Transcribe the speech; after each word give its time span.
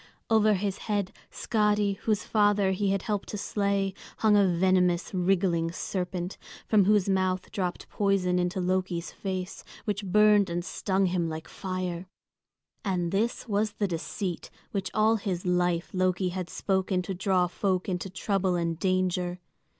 Over 0.31 0.55
his 0.55 0.79
head 0.89 1.13
Skadi, 1.29 1.97
whose 1.97 2.23
father 2.23 2.71
he 2.71 2.89
had 2.89 3.03
helped 3.03 3.29
to 3.29 3.37
slay, 3.37 3.93
hung 4.17 4.35
a 4.35 4.47
venomous, 4.47 5.13
wriggling 5.13 5.71
serpent, 5.71 6.39
from 6.67 6.85
whose 6.85 7.07
mouth 7.07 7.51
dropped 7.51 7.87
poison 7.87 8.39
into 8.39 8.59
Loki's 8.59 9.11
face, 9.11 9.63
which 9.85 10.03
burned 10.07 10.49
and 10.49 10.65
stung 10.65 11.05
him 11.05 11.29
like 11.29 11.47
fire. 11.47 12.07
And 12.83 13.11
this 13.11 13.47
was 13.47 13.73
the 13.73 13.87
deceit 13.87 14.49
which 14.71 14.89
all 14.95 15.17
his 15.17 15.45
life 15.45 15.91
Loki 15.93 16.29
had 16.29 16.49
spoken 16.49 17.03
to 17.03 17.13
draw 17.13 17.45
folk 17.45 17.87
into 17.87 18.09
trouble 18.09 18.55
and 18.55 18.79
danger. 18.79 19.39